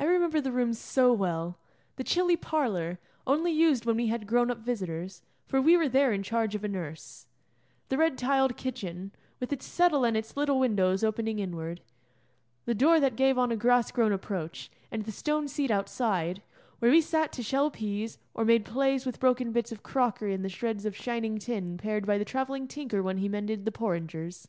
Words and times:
I 0.00 0.04
remember 0.04 0.40
the 0.40 0.50
rooms 0.50 0.80
so 0.80 1.12
well: 1.12 1.56
the 1.94 2.02
chilly 2.02 2.36
parlour, 2.36 2.98
only 3.24 3.52
used 3.52 3.86
when 3.86 3.94
we 3.98 4.08
had 4.08 4.26
grown 4.26 4.50
up 4.50 4.58
visitors, 4.58 5.22
for 5.46 5.62
we 5.62 5.76
were 5.76 5.88
there 5.88 6.12
in 6.12 6.24
charge 6.24 6.56
of 6.56 6.64
a 6.64 6.68
nurse; 6.68 7.28
the 7.88 7.96
red 7.96 8.18
tiled 8.18 8.56
kitchen, 8.56 9.12
with 9.38 9.52
its 9.52 9.64
settle 9.64 10.04
and 10.04 10.16
its 10.16 10.36
little 10.36 10.58
windows 10.58 11.04
opening 11.04 11.38
inward; 11.38 11.82
the 12.64 12.74
door 12.74 12.98
that 12.98 13.14
gave 13.14 13.38
on 13.38 13.52
a 13.52 13.56
grass 13.56 13.92
grown 13.92 14.10
approach; 14.12 14.72
and 14.90 15.04
the 15.04 15.12
stone 15.12 15.46
seat 15.46 15.70
outside, 15.70 16.42
where 16.80 16.90
we 16.90 17.00
sat 17.00 17.30
to 17.34 17.42
shell 17.44 17.70
peas, 17.70 18.18
or 18.34 18.44
made 18.44 18.64
'plays' 18.64 19.06
with 19.06 19.20
broken 19.20 19.52
bits 19.52 19.70
of 19.70 19.84
crockery 19.84 20.34
and 20.34 20.44
the 20.44 20.48
shreds 20.48 20.84
of 20.84 20.96
shining 20.96 21.38
tin 21.38 21.78
pared 21.78 22.04
by 22.06 22.18
the 22.18 22.24
travelling 22.24 22.66
tinker 22.66 23.04
when 23.04 23.18
he 23.18 23.28
mended 23.28 23.64
the 23.64 23.70
porringers. 23.70 24.48